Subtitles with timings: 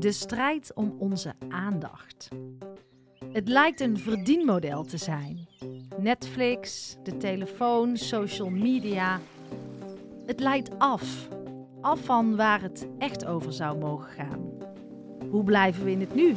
[0.00, 2.28] De strijd om onze aandacht.
[3.32, 5.48] Het lijkt een verdienmodel te zijn.
[5.98, 9.20] Netflix, de telefoon, social media.
[10.26, 11.28] Het leidt af.
[11.80, 14.50] Af van waar het echt over zou mogen gaan.
[15.30, 16.36] Hoe blijven we in het nu?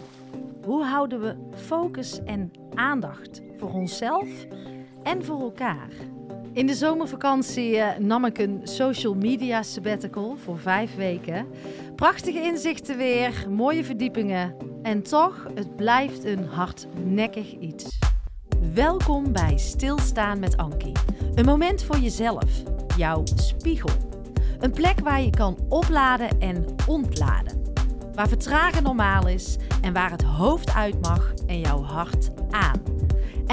[0.65, 4.45] Hoe houden we focus en aandacht voor onszelf
[5.03, 5.89] en voor elkaar?
[6.53, 11.47] In de zomervakantie eh, nam ik een social media sabbatical voor vijf weken.
[11.95, 14.55] Prachtige inzichten weer, mooie verdiepingen.
[14.81, 17.99] En toch, het blijft een hardnekkig iets.
[18.73, 20.95] Welkom bij Stilstaan met Ankie.
[21.35, 22.63] Een moment voor jezelf,
[22.97, 23.95] jouw spiegel.
[24.59, 27.63] Een plek waar je kan opladen en ontladen.
[28.13, 32.81] Waar vertragen normaal is en waar het hoofd uit mag en jouw hart aan.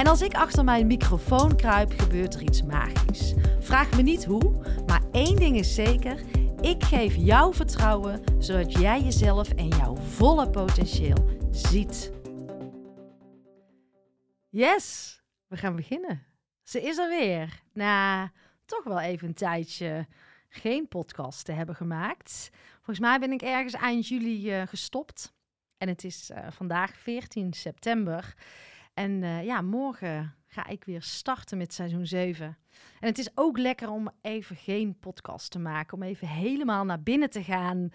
[0.01, 3.35] En als ik achter mijn microfoon kruip, gebeurt er iets magisch.
[3.59, 6.21] Vraag me niet hoe, maar één ding is zeker:
[6.61, 12.13] ik geef jou vertrouwen zodat jij jezelf en jouw volle potentieel ziet.
[14.49, 15.17] Yes,
[15.47, 16.23] we gaan beginnen.
[16.63, 17.63] Ze is er weer.
[17.73, 18.31] Na
[18.65, 20.07] toch wel even een tijdje
[20.49, 22.51] geen podcast te hebben gemaakt.
[22.77, 25.33] Volgens mij ben ik ergens eind juli uh, gestopt.
[25.79, 28.35] En het is uh, vandaag 14 september.
[28.95, 32.59] En uh, ja, morgen ga ik weer starten met seizoen 7.
[33.01, 35.97] En het is ook lekker om even geen podcast te maken.
[35.97, 37.91] Om even helemaal naar binnen te gaan.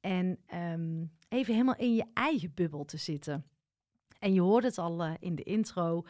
[0.00, 3.44] En um, even helemaal in je eigen bubbel te zitten.
[4.18, 6.04] En je hoort het al uh, in de intro.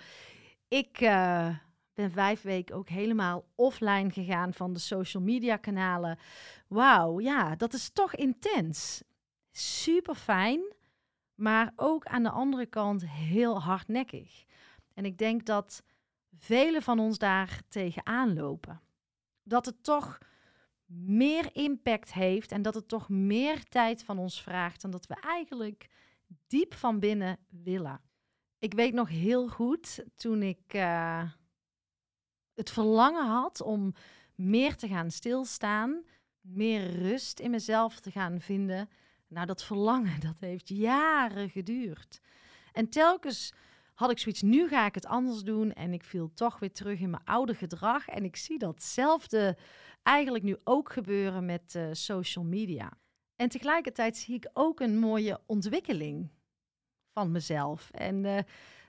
[0.68, 1.56] Ik uh,
[1.94, 6.18] ben vijf weken ook helemaal offline gegaan van de social media kanalen.
[6.68, 9.02] Wauw, ja, dat is toch intens.
[9.50, 10.73] Super fijn
[11.34, 14.44] maar ook aan de andere kant heel hardnekkig.
[14.94, 15.82] En ik denk dat
[16.38, 18.80] velen van ons daar tegenaan lopen.
[19.42, 20.18] Dat het toch
[20.86, 25.14] meer impact heeft en dat het toch meer tijd van ons vraagt dan dat we
[25.20, 25.88] eigenlijk
[26.46, 28.00] diep van binnen willen.
[28.58, 31.30] Ik weet nog heel goed toen ik uh,
[32.54, 33.94] het verlangen had om
[34.34, 36.04] meer te gaan stilstaan,
[36.40, 38.88] meer rust in mezelf te gaan vinden
[39.34, 42.20] nou, dat verlangen, dat heeft jaren geduurd.
[42.72, 43.52] En telkens
[43.94, 45.72] had ik zoiets, nu ga ik het anders doen.
[45.72, 48.08] En ik viel toch weer terug in mijn oude gedrag.
[48.08, 49.56] En ik zie datzelfde
[50.02, 52.92] eigenlijk nu ook gebeuren met uh, social media.
[53.36, 56.30] En tegelijkertijd zie ik ook een mooie ontwikkeling
[57.12, 57.90] van mezelf.
[57.90, 58.38] En uh,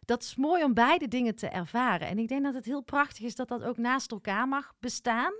[0.05, 2.07] dat is mooi om beide dingen te ervaren.
[2.07, 5.33] En ik denk dat het heel prachtig is dat dat ook naast elkaar mag bestaan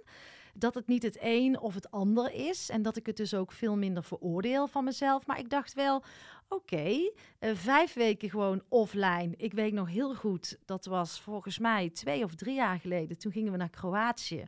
[0.58, 2.70] dat het niet het een of het ander is.
[2.70, 5.26] En dat ik het dus ook veel minder veroordeel van mezelf.
[5.26, 6.04] Maar ik dacht wel,
[6.48, 9.34] oké, eh, vijf weken gewoon offline.
[9.38, 13.18] Ik weet nog heel goed, dat was volgens mij twee of drie jaar geleden.
[13.18, 14.46] Toen gingen we naar Kroatië.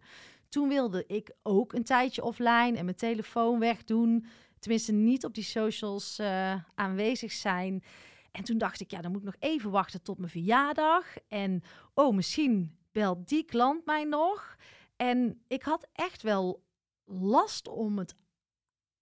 [0.50, 4.26] Toen wilde ik ook een tijdje offline en mijn telefoon wegdoen.
[4.60, 7.84] Tenminste, niet op die socials uh, aanwezig zijn.
[8.32, 11.06] En toen dacht ik, ja, dan moet ik nog even wachten tot mijn verjaardag.
[11.28, 11.64] En
[11.94, 14.56] oh, misschien belt die klant mij nog.
[14.98, 16.64] En ik had echt wel
[17.06, 18.16] last om het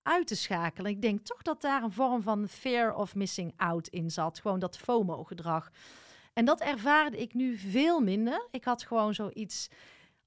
[0.02, 0.92] uit te schakelen.
[0.92, 4.40] Ik denk toch dat daar een vorm van fear of missing out in zat.
[4.40, 5.72] Gewoon dat FOMO-gedrag.
[6.34, 8.48] En dat ervaarde ik nu veel minder.
[8.52, 9.68] Ik had gewoon zoiets.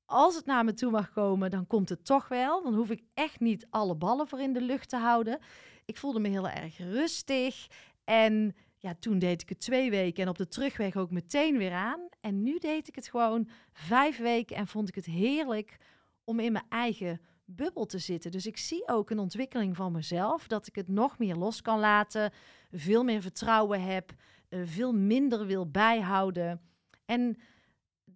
[0.04, 2.62] Als het naar me toe mag komen, dan komt het toch wel.
[2.62, 5.38] Dan hoef ik echt niet alle ballen voor in de lucht te houden.
[5.84, 7.66] Ik voelde me heel erg rustig.
[8.04, 11.72] En ja, toen deed ik het twee weken en op de terugweg ook meteen weer
[11.72, 12.09] aan.
[12.21, 15.78] En nu deed ik het gewoon vijf weken en vond ik het heerlijk
[16.25, 18.31] om in mijn eigen bubbel te zitten.
[18.31, 21.78] Dus ik zie ook een ontwikkeling van mezelf, dat ik het nog meer los kan
[21.78, 22.33] laten,
[22.71, 24.12] veel meer vertrouwen heb,
[24.49, 26.60] uh, veel minder wil bijhouden.
[27.05, 27.39] En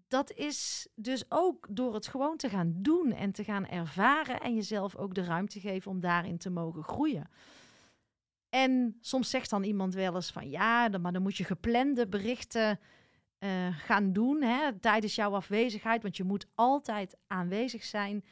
[0.09, 4.55] dat is dus ook door het gewoon te gaan doen en te gaan ervaren en
[4.55, 7.29] jezelf ook de ruimte geven om daarin te mogen groeien.
[8.52, 12.80] En soms zegt dan iemand wel eens van ja, maar dan moet je geplande berichten
[13.38, 18.24] uh, gaan doen hè, tijdens jouw afwezigheid, want je moet altijd aanwezig zijn.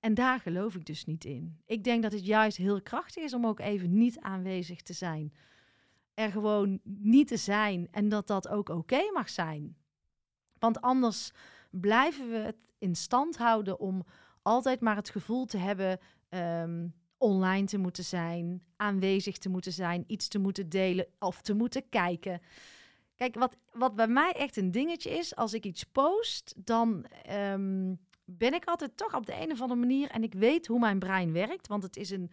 [0.00, 1.60] En daar geloof ik dus niet in.
[1.66, 5.34] Ik denk dat het juist heel krachtig is om ook even niet aanwezig te zijn.
[6.14, 9.76] Er gewoon niet te zijn en dat dat ook oké mag zijn.
[10.58, 11.32] Want anders
[11.70, 14.04] blijven we het in stand houden om
[14.42, 15.98] altijd maar het gevoel te hebben
[16.28, 21.54] um, online te moeten zijn, aanwezig te moeten zijn, iets te moeten delen of te
[21.54, 22.40] moeten kijken.
[23.16, 27.06] Kijk, wat, wat bij mij echt een dingetje is, als ik iets post, dan
[27.52, 30.78] um, ben ik altijd toch op de een of andere manier, en ik weet hoe
[30.78, 32.30] mijn brein werkt, want het is een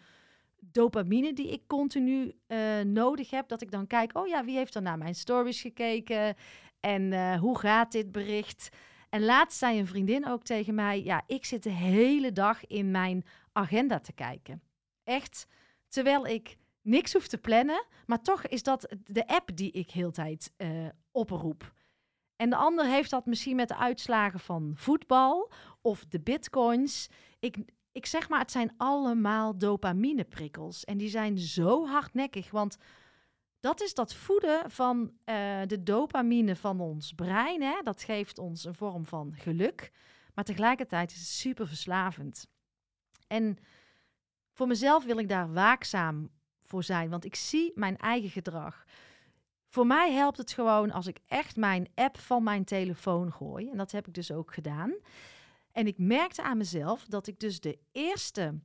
[0.59, 4.75] dopamine die ik continu uh, nodig heb, dat ik dan kijk, oh ja, wie heeft
[4.75, 6.35] er naar mijn stories gekeken
[6.79, 8.69] en uh, hoe gaat dit bericht?
[9.09, 12.91] En laatst zei een vriendin ook tegen mij, ja, ik zit de hele dag in
[12.91, 14.61] mijn agenda te kijken.
[15.09, 15.47] Echt,
[15.87, 17.85] terwijl ik niks hoef te plannen.
[18.05, 21.73] Maar toch is dat de app die ik heel tijd uh, oproep.
[22.35, 25.51] En de ander heeft dat misschien met de uitslagen van voetbal
[25.81, 27.09] of de bitcoins.
[27.39, 27.57] Ik,
[27.91, 30.85] ik zeg maar, het zijn allemaal dopamineprikkels.
[30.85, 32.77] En die zijn zo hardnekkig, want
[33.59, 37.61] dat is dat voeden van uh, de dopamine van ons brein.
[37.61, 37.81] Hè?
[37.83, 39.91] Dat geeft ons een vorm van geluk.
[40.33, 42.47] Maar tegelijkertijd is het super verslavend.
[43.27, 43.57] En
[44.59, 46.29] voor mezelf wil ik daar waakzaam
[46.61, 48.85] voor zijn, want ik zie mijn eigen gedrag.
[49.67, 53.69] Voor mij helpt het gewoon als ik echt mijn app van mijn telefoon gooi.
[53.69, 54.93] En dat heb ik dus ook gedaan.
[55.71, 58.59] En ik merkte aan mezelf dat ik dus de eerste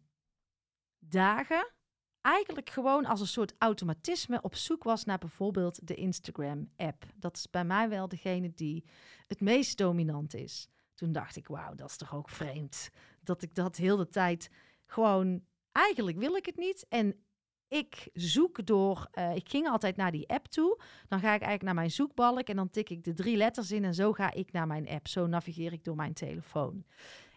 [0.99, 1.73] dagen
[2.20, 7.05] eigenlijk gewoon als een soort automatisme op zoek was naar bijvoorbeeld de Instagram-app.
[7.17, 8.85] Dat is bij mij wel degene die
[9.26, 10.69] het meest dominant is.
[10.94, 12.91] Toen dacht ik, wauw, dat is toch ook vreemd.
[13.20, 14.50] Dat ik dat heel de tijd
[14.87, 15.43] gewoon,
[15.75, 16.87] eigenlijk wil ik het niet.
[16.88, 17.25] En
[17.69, 20.81] ik zoek door, uh, ik ging altijd naar die app toe.
[21.09, 23.85] Dan ga ik eigenlijk naar mijn zoekbalk en dan tik ik de drie letters in
[23.85, 25.09] en zo ga ik naar mijn app.
[25.09, 26.85] Zo navigeer ik door mijn telefoon.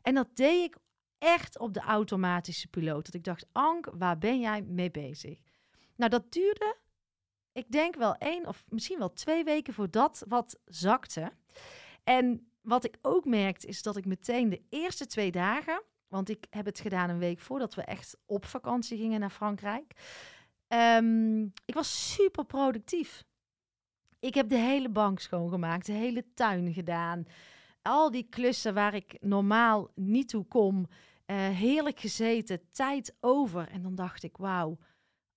[0.01, 0.78] En dat deed ik
[1.18, 3.06] echt op de automatische piloot.
[3.06, 5.40] Dat ik dacht, Ank, waar ben jij mee bezig?
[5.95, 6.78] Nou, dat duurde,
[7.51, 11.31] ik denk wel één of misschien wel twee weken voordat wat zakte.
[12.04, 16.45] En wat ik ook merkte is dat ik meteen de eerste twee dagen, want ik
[16.50, 19.94] heb het gedaan een week voordat we echt op vakantie gingen naar Frankrijk.
[20.68, 23.24] Um, ik was super productief.
[24.19, 27.25] Ik heb de hele bank schoongemaakt, de hele tuin gedaan.
[27.81, 30.88] Al die klussen waar ik normaal niet toe kom.
[31.25, 33.69] Uh, heerlijk gezeten, tijd over.
[33.69, 34.77] En dan dacht ik, wauw,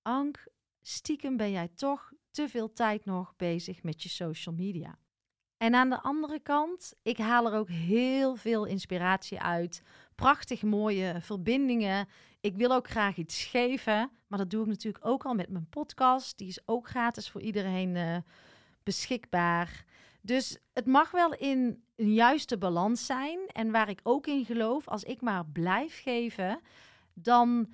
[0.02, 0.46] Ank,
[0.80, 4.98] stiekem ben jij toch te veel tijd nog bezig met je social media.
[5.56, 9.82] En aan de andere kant, ik haal er ook heel veel inspiratie uit.
[10.20, 12.08] Prachtig mooie verbindingen.
[12.40, 15.68] Ik wil ook graag iets geven, maar dat doe ik natuurlijk ook al met mijn
[15.68, 16.38] podcast.
[16.38, 18.16] Die is ook gratis voor iedereen uh,
[18.82, 19.84] beschikbaar.
[20.20, 23.38] Dus het mag wel in een juiste balans zijn.
[23.46, 26.60] En waar ik ook in geloof, als ik maar blijf geven,
[27.14, 27.72] dan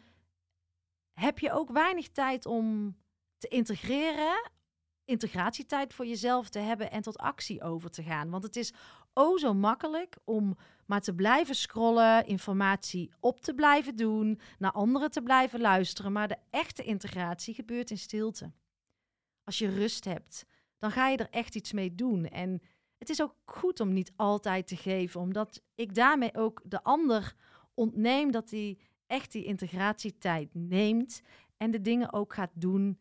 [1.12, 2.96] heb je ook weinig tijd om
[3.38, 4.50] te integreren
[5.04, 8.30] integratietijd voor jezelf te hebben en tot actie over te gaan.
[8.30, 8.72] Want het is
[9.12, 10.56] oh zo makkelijk om
[10.86, 16.12] maar te blijven scrollen, informatie op te blijven doen, naar anderen te blijven luisteren.
[16.12, 18.52] Maar de echte integratie gebeurt in stilte.
[19.44, 20.46] Als je rust hebt,
[20.78, 22.26] dan ga je er echt iets mee doen.
[22.26, 22.62] En
[22.98, 27.34] het is ook goed om niet altijd te geven, omdat ik daarmee ook de ander
[27.74, 31.22] ontneem dat hij echt die integratietijd neemt
[31.56, 32.98] en de dingen ook gaat doen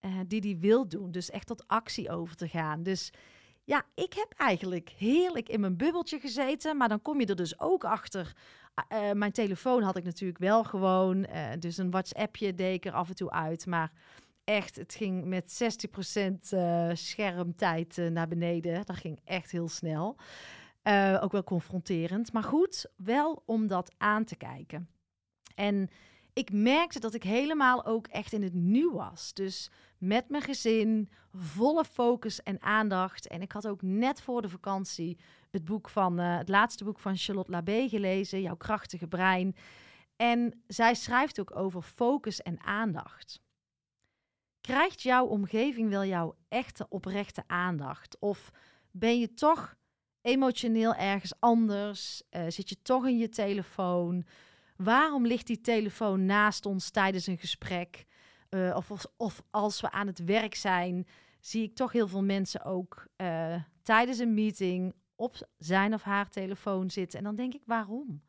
[0.00, 1.10] uh, die hij wil doen.
[1.10, 2.82] Dus echt tot actie over te gaan.
[2.82, 3.12] Dus
[3.64, 6.76] ja, ik heb eigenlijk heerlijk in mijn bubbeltje gezeten.
[6.76, 8.32] Maar dan kom je er dus ook achter.
[8.92, 11.16] Uh, mijn telefoon had ik natuurlijk wel gewoon.
[11.16, 13.66] Uh, dus een WhatsAppje deed af en toe uit.
[13.66, 13.92] Maar
[14.44, 15.62] echt, het ging met
[16.50, 18.86] 60% uh, schermtijd naar beneden.
[18.86, 20.16] Dat ging echt heel snel.
[21.20, 22.32] ook wel confronterend.
[22.32, 24.88] Maar goed, wel om dat aan te kijken.
[25.54, 25.88] En
[26.32, 29.34] ik merkte dat ik helemaal ook echt in het nu was.
[29.34, 33.26] Dus met mijn gezin, volle focus en aandacht.
[33.26, 35.18] En ik had ook net voor de vakantie
[35.50, 39.56] het boek van uh, het laatste boek van Charlotte Labé gelezen, Jouw krachtige brein.
[40.16, 43.40] En zij schrijft ook over focus en aandacht.
[44.60, 48.18] Krijgt jouw omgeving wel jouw echte oprechte aandacht?
[48.18, 48.50] Of
[48.90, 49.76] ben je toch
[50.20, 52.22] emotioneel ergens anders?
[52.30, 54.24] Uh, zit je toch in je telefoon?
[54.84, 58.04] Waarom ligt die telefoon naast ons tijdens een gesprek?
[58.50, 61.06] Uh, of, of, als we aan het werk zijn,
[61.40, 66.28] zie ik toch heel veel mensen ook uh, tijdens een meeting op zijn of haar
[66.28, 67.18] telefoon zitten.
[67.18, 68.22] En dan denk ik, waarom?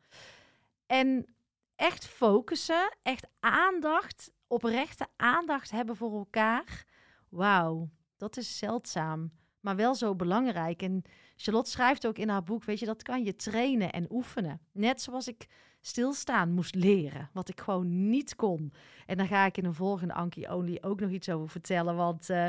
[0.86, 1.34] En
[1.76, 6.84] echt focussen, echt aandacht, oprechte aandacht hebben voor elkaar.
[7.28, 10.82] Wauw, dat is zeldzaam, maar wel zo belangrijk.
[10.82, 11.02] En
[11.36, 14.60] Charlotte schrijft ook in haar boek, weet je, dat kan je trainen en oefenen.
[14.72, 15.46] Net zoals ik
[15.86, 18.72] stilstaan moest leren, wat ik gewoon niet kon.
[19.06, 22.30] En daar ga ik in een volgende Anki Only ook nog iets over vertellen, want
[22.30, 22.46] uh,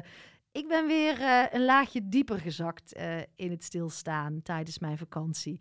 [0.52, 5.60] ik ben weer uh, een laagje dieper gezakt uh, in het stilstaan tijdens mijn vakantie.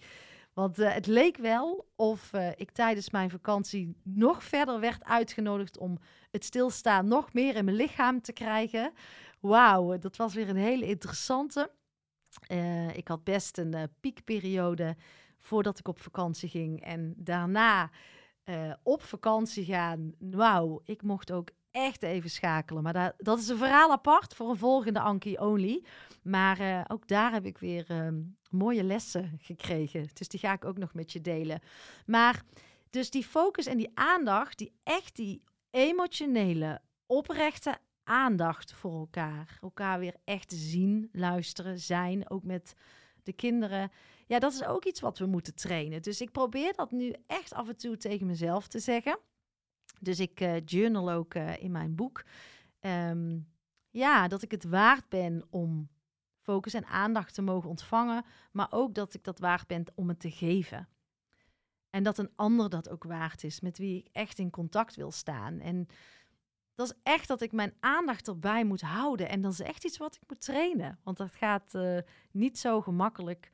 [0.53, 5.99] Want het leek wel of ik tijdens mijn vakantie nog verder werd uitgenodigd om
[6.31, 8.93] het stilstaan nog meer in mijn lichaam te krijgen.
[9.41, 11.71] Wauw, dat was weer een hele interessante.
[12.95, 14.97] ik had best een piekperiode
[15.45, 16.83] voordat ik op vakantie ging.
[16.83, 17.91] En daarna
[18.45, 20.15] uh, op vakantie gaan.
[20.19, 22.83] Wauw, ik mocht ook echt even schakelen.
[22.83, 25.85] Maar dat, dat is een verhaal apart voor een volgende Anki Only.
[26.23, 28.09] Maar uh, ook daar heb ik weer uh,
[28.51, 30.09] mooie lessen gekregen.
[30.13, 31.61] Dus die ga ik ook nog met je delen.
[32.07, 32.43] Maar
[32.91, 39.59] dus die focus en die aandacht, die echt die emotionele, oprechte aandacht voor elkaar.
[39.61, 42.31] Elkaar weer echt zien, luisteren, zijn.
[42.31, 42.75] Ook met
[43.23, 43.91] de kinderen.
[44.27, 46.03] Ja, dat is ook iets wat we moeten trainen.
[46.03, 49.19] Dus ik probeer dat nu echt af en toe tegen mezelf te zeggen.
[50.01, 52.25] Dus ik uh, journal ook uh, in mijn boek.
[52.81, 53.53] Um,
[53.91, 55.89] ja, dat ik het waard ben om
[56.41, 60.21] focus en aandacht te mogen ontvangen, maar ook dat ik dat waard ben om het
[60.21, 60.89] te geven.
[61.91, 65.11] En dat een ander dat ook waard is, met wie ik echt in contact wil
[65.11, 65.61] staan.
[65.61, 65.87] En
[66.75, 69.29] dat is echt dat ik mijn aandacht erbij moet houden.
[69.29, 70.99] En dat is echt iets wat ik moet trainen.
[71.03, 71.99] Want dat gaat uh,
[72.31, 73.51] niet zo gemakkelijk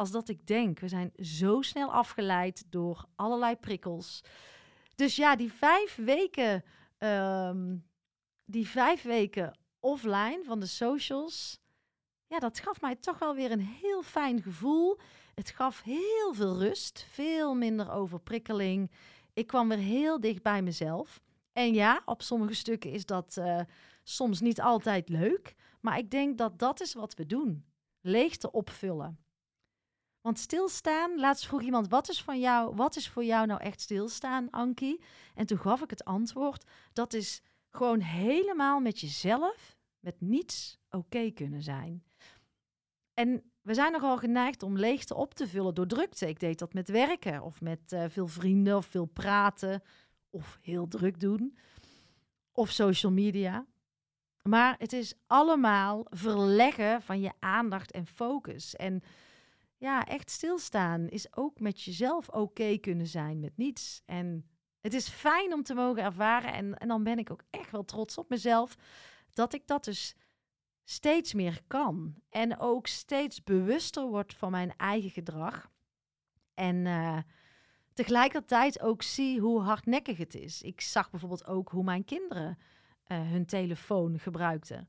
[0.00, 0.78] als dat ik denk.
[0.78, 4.20] We zijn zo snel afgeleid door allerlei prikkels.
[4.94, 6.64] Dus ja, die vijf weken,
[6.98, 7.86] um,
[8.44, 11.60] die vijf weken offline van de socials,
[12.26, 14.98] ja, dat gaf mij toch wel weer een heel fijn gevoel.
[15.34, 18.90] Het gaf heel veel rust, veel minder overprikkeling.
[19.32, 21.20] Ik kwam weer heel dicht bij mezelf.
[21.52, 23.60] En ja, op sommige stukken is dat uh,
[24.02, 25.54] soms niet altijd leuk.
[25.80, 27.64] Maar ik denk dat dat is wat we doen.
[28.00, 29.18] Leegte opvullen.
[30.20, 33.80] Want stilstaan, laatst vroeg iemand, wat is, van jou, wat is voor jou nou echt
[33.80, 35.00] stilstaan, Ankie?
[35.34, 41.30] En toen gaf ik het antwoord, dat is gewoon helemaal met jezelf, met niets oké
[41.30, 42.04] kunnen zijn.
[43.14, 46.28] En we zijn nogal geneigd om leegte op te vullen door drukte.
[46.28, 49.82] Ik deed dat met werken of met uh, veel vrienden of veel praten
[50.30, 51.56] of heel druk doen
[52.52, 53.66] of social media.
[54.42, 58.76] Maar het is allemaal verleggen van je aandacht en focus.
[58.76, 59.02] En
[59.80, 64.02] ja, echt stilstaan is ook met jezelf oké kunnen zijn met niets.
[64.06, 64.46] En
[64.80, 66.52] het is fijn om te mogen ervaren.
[66.52, 68.76] En, en dan ben ik ook echt wel trots op mezelf
[69.30, 70.14] dat ik dat dus
[70.84, 72.14] steeds meer kan.
[72.28, 75.70] En ook steeds bewuster word van mijn eigen gedrag.
[76.54, 77.18] En uh,
[77.92, 80.62] tegelijkertijd ook zie hoe hardnekkig het is.
[80.62, 82.58] Ik zag bijvoorbeeld ook hoe mijn kinderen
[83.06, 84.88] uh, hun telefoon gebruikten.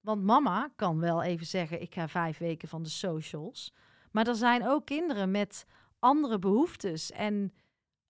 [0.00, 3.72] Want mama kan wel even zeggen: ik ga vijf weken van de socials.
[4.14, 5.66] Maar er zijn ook kinderen met
[5.98, 7.10] andere behoeftes.
[7.10, 7.52] En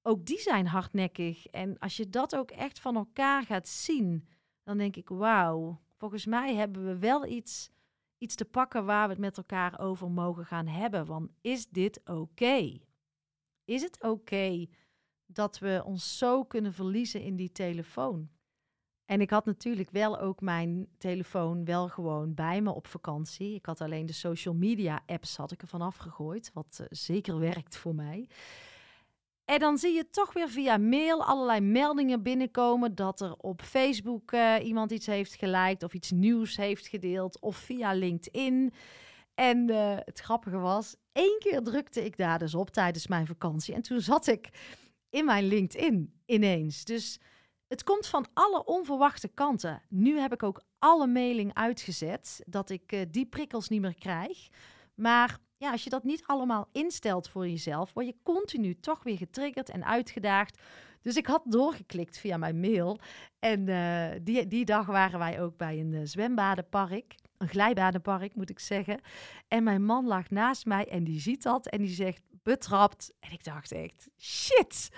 [0.02, 1.46] ook die zijn hardnekkig.
[1.46, 4.28] En als je dat ook echt van elkaar gaat zien,
[4.62, 7.70] dan denk ik: wauw, volgens mij hebben we wel iets,
[8.18, 11.06] iets te pakken waar we het met elkaar over mogen gaan hebben.
[11.06, 12.78] Want is dit oké?
[13.64, 14.66] Is het oké
[15.26, 18.28] dat we ons zo kunnen verliezen in die telefoon?
[19.06, 23.54] En ik had natuurlijk wel ook mijn telefoon wel gewoon bij me op vakantie.
[23.54, 27.76] Ik had alleen de social media apps had ik ervan afgegooid, wat uh, zeker werkt
[27.76, 28.28] voor mij.
[29.44, 34.32] En dan zie je toch weer via mail allerlei meldingen binnenkomen dat er op Facebook
[34.32, 38.72] uh, iemand iets heeft geliked of iets nieuws heeft gedeeld of via LinkedIn.
[39.34, 43.74] En uh, het grappige was, één keer drukte ik daar dus op tijdens mijn vakantie
[43.74, 44.48] en toen zat ik
[45.10, 46.84] in mijn LinkedIn ineens.
[46.84, 47.20] Dus
[47.68, 49.82] het komt van alle onverwachte kanten.
[49.88, 54.48] Nu heb ik ook alle mailing uitgezet, dat ik uh, die prikkels niet meer krijg.
[54.94, 59.16] Maar ja, als je dat niet allemaal instelt voor jezelf, word je continu toch weer
[59.16, 60.60] getriggerd en uitgedaagd.
[61.02, 62.98] Dus ik had doorgeklikt via mijn mail.
[63.38, 67.14] En uh, die, die dag waren wij ook bij een uh, zwembadenpark.
[67.38, 69.00] Een glijbadenpark, moet ik zeggen.
[69.48, 73.12] En mijn man lag naast mij en die ziet dat en die zegt betrapt.
[73.20, 74.88] En ik dacht echt, shit.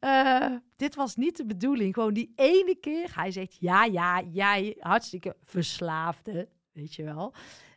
[0.00, 1.94] Uh, dit was niet de bedoeling.
[1.94, 3.14] Gewoon die ene keer.
[3.14, 7.34] Hij zegt, ja, ja, jij hartstikke verslaafde, weet je wel.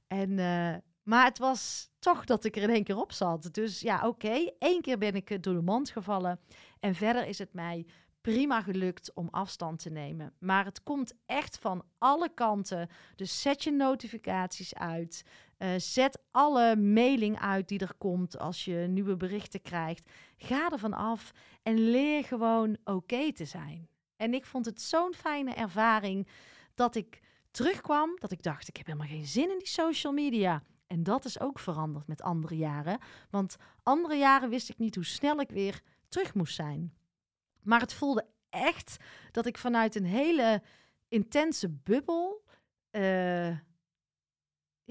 [0.08, 3.54] En, uh, maar het was toch dat ik er in één keer op zat.
[3.54, 4.08] Dus ja, oké.
[4.08, 4.54] Okay.
[4.60, 6.40] Eén keer ben ik door de mand gevallen.
[6.80, 7.86] En verder is het mij
[8.22, 10.34] prima gelukt om afstand te nemen.
[10.40, 12.90] Maar het komt echt van alle kanten.
[13.16, 15.24] Dus zet je notificaties uit.
[15.62, 20.10] Uh, zet alle mailing uit die er komt als je nieuwe berichten krijgt.
[20.38, 21.32] Ga ervan af
[21.64, 23.90] en leer gewoon oké te zijn.
[24.16, 26.28] En ik vond het zo'n fijne ervaring
[26.76, 27.20] dat ik
[27.52, 30.64] terugkwam, dat ik dacht, ik heb helemaal geen zin in die social media.
[30.88, 33.00] En dat is ook veranderd met andere jaren.
[33.30, 36.94] Want andere jaren wist ik niet hoe snel ik weer terug moest zijn.
[37.62, 38.98] Maar het voelde echt
[39.32, 40.62] dat ik vanuit een hele
[41.08, 42.44] intense bubbel.
[42.92, 43.58] Uh,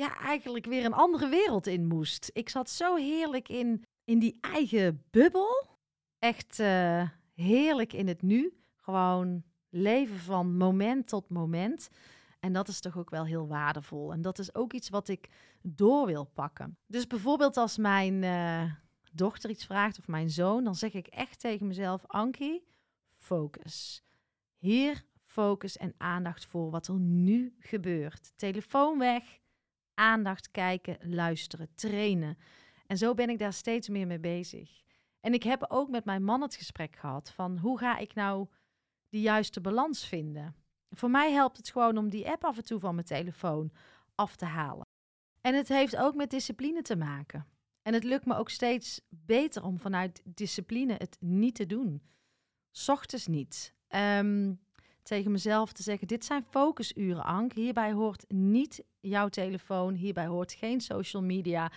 [0.01, 2.31] ja, eigenlijk weer een andere wereld in moest.
[2.33, 5.79] Ik zat zo heerlijk in, in die eigen bubbel.
[6.19, 8.61] Echt uh, heerlijk in het nu.
[8.77, 11.91] Gewoon leven van moment tot moment.
[12.39, 14.13] En dat is toch ook wel heel waardevol.
[14.13, 15.29] En dat is ook iets wat ik
[15.63, 16.79] door wil pakken.
[16.87, 18.73] Dus bijvoorbeeld als mijn uh,
[19.13, 22.65] dochter iets vraagt of mijn zoon, dan zeg ik echt tegen mezelf: Ankie,
[23.17, 24.03] focus.
[24.57, 28.33] Hier focus en aandacht voor wat er nu gebeurt.
[28.37, 29.41] Telefoon weg,
[30.01, 32.39] aandacht kijken, luisteren, trainen.
[32.87, 34.83] En zo ben ik daar steeds meer mee bezig.
[35.21, 38.49] En ik heb ook met mijn man het gesprek gehad van hoe ga ik nou
[39.09, 40.55] die juiste balans vinden?
[40.91, 43.73] Voor mij helpt het gewoon om die app af en toe van mijn telefoon
[44.15, 44.87] af te halen.
[45.41, 47.47] En het heeft ook met discipline te maken.
[47.83, 52.03] En het lukt me ook steeds beter om vanuit discipline het niet te doen.
[52.87, 53.75] Ochtends niet.
[53.89, 54.61] Um,
[55.11, 57.53] tegen mezelf te zeggen: Dit zijn focusuren, Ank.
[57.53, 59.95] Hierbij hoort niet jouw telefoon.
[59.95, 61.73] Hierbij hoort geen social media.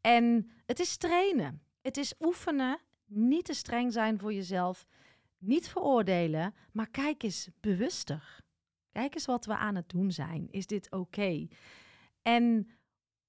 [0.00, 1.62] En het is trainen.
[1.82, 2.78] Het is oefenen.
[3.06, 4.86] Niet te streng zijn voor jezelf.
[5.38, 6.54] Niet veroordelen.
[6.72, 8.40] Maar kijk eens bewuster.
[8.92, 10.48] Kijk eens wat we aan het doen zijn.
[10.50, 11.48] Is dit oké?
[12.22, 12.68] En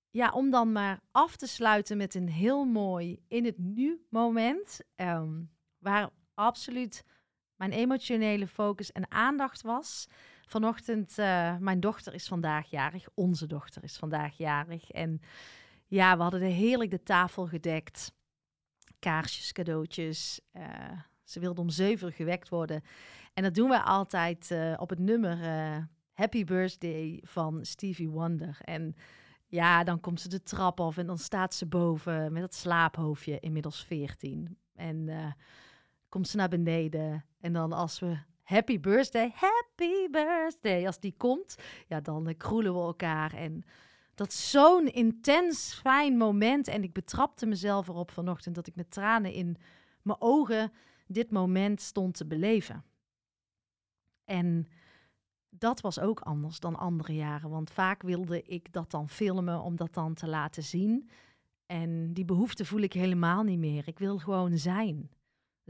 [0.09, 4.79] ja, om dan maar af te sluiten met een heel mooi in het nu moment.
[4.95, 5.41] Ehm,
[5.77, 7.03] waar absoluut
[7.59, 10.07] mijn emotionele focus en aandacht was.
[10.45, 13.07] Vanochtend, uh, mijn dochter is vandaag jarig.
[13.13, 14.91] Onze dochter is vandaag jarig.
[14.91, 15.21] En
[15.87, 18.13] ja, we hadden de heerlijk de tafel gedekt.
[18.99, 20.41] Kaarsjes, cadeautjes.
[20.53, 20.63] Uh,
[21.23, 22.81] ze wilde om zeven uur gewekt worden.
[23.33, 25.37] En dat doen we altijd uh, op het nummer
[26.13, 28.57] Happy Birthday van Stevie Wonder.
[28.61, 28.95] En
[29.47, 33.39] ja, dan komt ze de trap af en dan staat ze boven met dat slaaphoofdje,
[33.39, 34.57] inmiddels 14.
[34.75, 35.09] En
[36.09, 37.25] komt ze naar beneden.
[37.39, 41.55] En dan als we happy birthday, happy birthday, als die komt,
[41.87, 43.33] ja, dan uh, kroelen we elkaar.
[43.33, 43.63] En
[44.15, 46.67] dat is zo'n intens fijn moment.
[46.67, 49.57] En ik betrapte mezelf erop vanochtend dat ik met tranen in
[50.01, 50.71] mijn ogen
[51.07, 52.83] dit moment stond te beleven.
[54.25, 54.67] En
[55.49, 59.75] dat was ook anders dan andere jaren, want vaak wilde ik dat dan filmen om
[59.75, 61.09] dat dan te laten zien.
[61.65, 63.87] En die behoefte voel ik helemaal niet meer.
[63.87, 65.09] Ik wil gewoon zijn.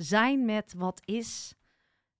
[0.01, 1.55] Zijn met wat is,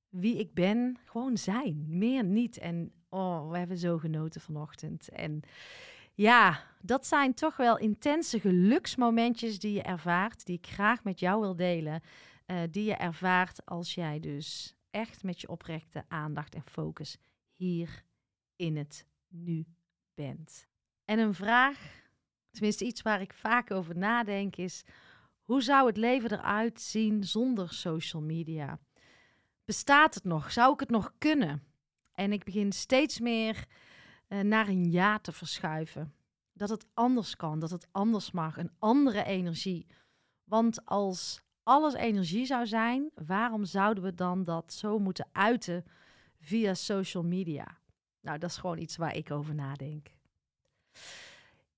[0.09, 0.97] wie ik ben.
[1.05, 2.57] Gewoon zijn, meer niet.
[2.57, 5.09] En oh, we hebben zo genoten vanochtend.
[5.09, 5.41] En
[6.13, 11.41] ja, dat zijn toch wel intense geluksmomentjes die je ervaart, die ik graag met jou
[11.41, 12.01] wil delen.
[12.45, 17.17] Uh, die je ervaart als jij dus echt met je oprechte aandacht en focus
[17.53, 18.03] hier
[18.55, 19.65] in het nu
[20.13, 20.67] bent.
[21.05, 21.77] En een vraag,
[22.51, 24.83] tenminste iets waar ik vaak over nadenk, is:
[25.49, 28.79] hoe zou het leven eruit zien zonder social media?
[29.65, 30.51] Bestaat het nog?
[30.51, 31.63] Zou ik het nog kunnen?
[32.11, 33.65] En ik begin steeds meer
[34.27, 36.13] uh, naar een ja te verschuiven.
[36.53, 39.87] Dat het anders kan, dat het anders mag, een andere energie.
[40.43, 45.85] Want als alles energie zou zijn, waarom zouden we dan dat zo moeten uiten
[46.39, 47.77] via social media?
[48.21, 50.07] Nou, dat is gewoon iets waar ik over nadenk.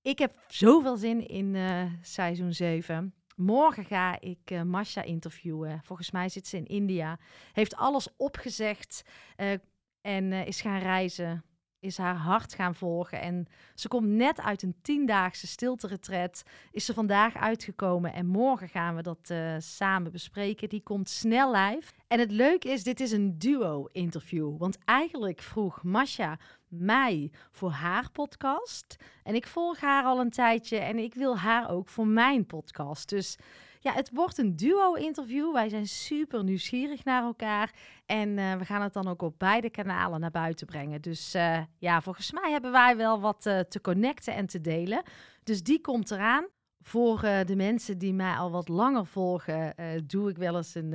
[0.02, 3.14] Ik heb zoveel zin in uh, seizoen 7.
[3.36, 5.80] Morgen ga ik uh, Masha interviewen.
[5.84, 7.18] Volgens mij zit ze in India.
[7.52, 9.04] Heeft alles opgezegd
[9.36, 9.52] uh,
[10.00, 11.44] en uh, is gaan reizen.
[11.82, 13.20] Is haar hart gaan volgen.
[13.20, 16.42] En ze komt net uit een tiendaagse stilte-retret.
[16.70, 18.12] Is ze vandaag uitgekomen.
[18.12, 20.68] En morgen gaan we dat samen bespreken.
[20.68, 21.92] Die komt snel live.
[22.08, 24.58] En het leuke is, dit is een duo-interview.
[24.58, 28.96] Want eigenlijk vroeg Masha mij voor haar podcast.
[29.22, 33.08] En ik volg haar al een tijdje en ik wil haar ook voor mijn podcast.
[33.08, 33.38] Dus
[33.82, 35.52] ja, het wordt een duo-interview.
[35.52, 37.72] Wij zijn super nieuwsgierig naar elkaar.
[38.06, 41.00] En uh, we gaan het dan ook op beide kanalen naar buiten brengen.
[41.00, 45.02] Dus uh, ja, volgens mij hebben wij wel wat uh, te connecten en te delen.
[45.42, 46.46] Dus die komt eraan.
[46.84, 49.74] Voor de mensen die mij al wat langer volgen,
[50.06, 50.94] doe ik wel eens een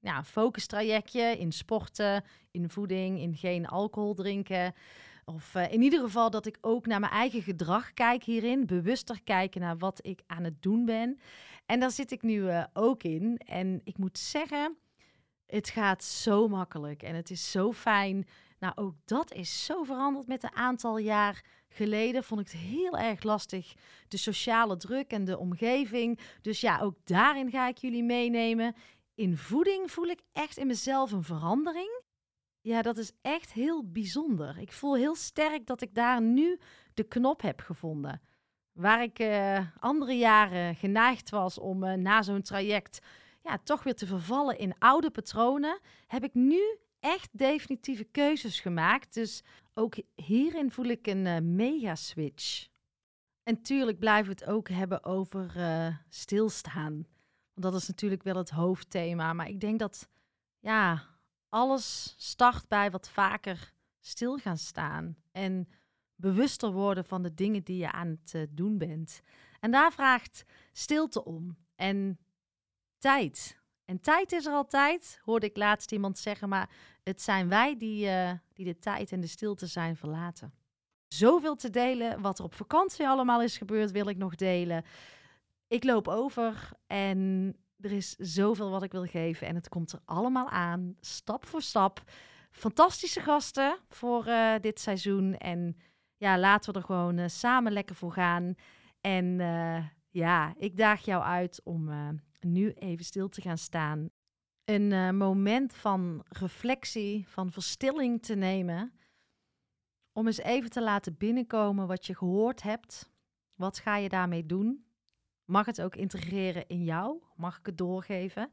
[0.00, 4.74] ja, focus trajectje in sporten, in voeding, in geen alcohol drinken.
[5.24, 8.66] Of in ieder geval dat ik ook naar mijn eigen gedrag kijk hierin.
[8.66, 11.18] Bewuster kijken naar wat ik aan het doen ben.
[11.66, 13.38] En daar zit ik nu uh, ook in.
[13.46, 14.76] En ik moet zeggen,
[15.46, 18.26] het gaat zo makkelijk en het is zo fijn.
[18.58, 22.24] Nou, ook dat is zo veranderd met een aantal jaar geleden.
[22.24, 23.74] Vond ik het heel erg lastig.
[24.08, 26.18] De sociale druk en de omgeving.
[26.40, 28.74] Dus ja, ook daarin ga ik jullie meenemen.
[29.14, 32.02] In voeding voel ik echt in mezelf een verandering.
[32.60, 34.58] Ja, dat is echt heel bijzonder.
[34.58, 36.58] Ik voel heel sterk dat ik daar nu
[36.94, 38.20] de knop heb gevonden.
[38.76, 42.98] Waar ik uh, andere jaren geneigd was om uh, na zo'n traject
[43.42, 49.14] ja, toch weer te vervallen in oude patronen, heb ik nu echt definitieve keuzes gemaakt.
[49.14, 49.42] Dus
[49.74, 52.68] ook hierin voel ik een uh, mega switch.
[53.42, 55.52] En tuurlijk blijven we het ook hebben over
[56.08, 57.06] stilstaan.
[57.54, 59.32] Want dat is natuurlijk wel het hoofdthema.
[59.32, 60.08] Maar ik denk dat
[60.58, 61.02] ja,
[61.48, 65.16] alles start bij wat vaker stil gaan staan.
[65.32, 65.68] En
[66.16, 69.20] bewuster worden van de dingen die je aan het uh, doen bent.
[69.60, 71.56] En daar vraagt stilte om.
[71.74, 72.18] En
[72.98, 73.60] tijd.
[73.84, 76.70] En tijd is er altijd, hoorde ik laatst iemand zeggen, maar
[77.02, 80.52] het zijn wij die, uh, die de tijd en de stilte zijn verlaten.
[81.08, 84.84] Zoveel te delen, wat er op vakantie allemaal is gebeurd, wil ik nog delen.
[85.68, 90.00] Ik loop over en er is zoveel wat ik wil geven en het komt er
[90.04, 92.02] allemaal aan, stap voor stap.
[92.50, 95.36] fantastische gasten voor uh, dit seizoen.
[95.36, 95.76] En
[96.16, 98.54] ja, laten we er gewoon uh, samen lekker voor gaan.
[99.00, 101.90] En uh, ja, ik daag jou uit om
[102.40, 104.10] nu even stil te gaan staan.
[104.64, 108.92] Een moment van reflectie, van verstilling te nemen.
[110.12, 113.10] Om eens even te laten binnenkomen wat je gehoord hebt.
[113.54, 114.86] Wat ga je daarmee doen?
[115.44, 117.22] Mag het ook integreren in jou?
[117.34, 118.50] Mag ik het doorgeven?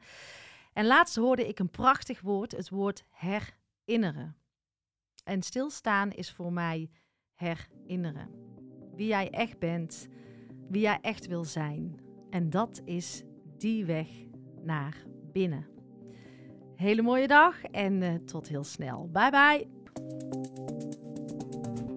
[0.73, 4.37] En laatst hoorde ik een prachtig woord, het woord herinneren.
[5.23, 6.89] En stilstaan is voor mij
[7.43, 8.29] herinneren.
[8.95, 10.07] Wie jij echt bent,
[10.69, 11.99] wie jij echt wil zijn.
[12.29, 13.23] En dat is
[13.57, 14.07] die weg
[14.61, 15.65] naar binnen.
[16.75, 19.09] Hele mooie dag en uh, tot heel snel.
[19.11, 19.67] Bye bye.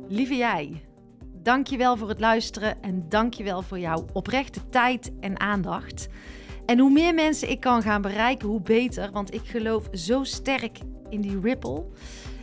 [0.09, 0.85] Lieve jij,
[1.42, 6.09] dankjewel voor het luisteren en dankjewel voor jouw oprechte tijd en aandacht.
[6.66, 9.12] En hoe meer mensen ik kan gaan bereiken, hoe beter.
[9.12, 10.78] Want ik geloof zo sterk
[11.09, 11.87] in die ripple.